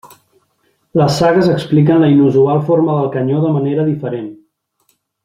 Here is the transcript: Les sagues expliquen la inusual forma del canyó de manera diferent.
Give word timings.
Les 1.01 1.11
sagues 1.23 1.49
expliquen 1.57 2.01
la 2.05 2.09
inusual 2.13 2.63
forma 2.71 2.95
del 3.01 3.11
canyó 3.17 3.43
de 3.45 3.53
manera 3.59 3.85
diferent. 3.95 4.29